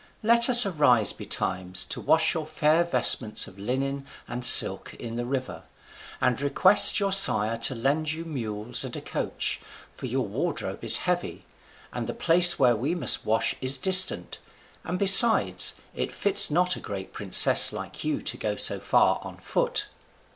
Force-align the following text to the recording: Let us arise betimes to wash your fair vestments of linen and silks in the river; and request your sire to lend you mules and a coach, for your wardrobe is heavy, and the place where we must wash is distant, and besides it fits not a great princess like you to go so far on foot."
Let 0.23 0.49
us 0.49 0.65
arise 0.65 1.13
betimes 1.13 1.85
to 1.85 2.01
wash 2.01 2.33
your 2.33 2.47
fair 2.47 2.83
vestments 2.83 3.45
of 3.45 3.59
linen 3.59 4.07
and 4.27 4.43
silks 4.43 4.93
in 4.95 5.15
the 5.15 5.27
river; 5.27 5.61
and 6.19 6.41
request 6.41 6.99
your 6.99 7.11
sire 7.11 7.55
to 7.57 7.75
lend 7.75 8.11
you 8.11 8.25
mules 8.25 8.83
and 8.83 8.95
a 8.95 9.01
coach, 9.01 9.59
for 9.93 10.07
your 10.07 10.25
wardrobe 10.25 10.83
is 10.83 10.97
heavy, 11.05 11.45
and 11.93 12.07
the 12.07 12.15
place 12.15 12.57
where 12.57 12.75
we 12.75 12.95
must 12.95 13.27
wash 13.27 13.53
is 13.61 13.77
distant, 13.77 14.39
and 14.83 14.97
besides 14.97 15.75
it 15.93 16.11
fits 16.11 16.49
not 16.49 16.75
a 16.75 16.79
great 16.79 17.13
princess 17.13 17.71
like 17.71 18.03
you 18.03 18.23
to 18.23 18.37
go 18.37 18.55
so 18.55 18.79
far 18.79 19.19
on 19.21 19.37
foot." 19.37 19.85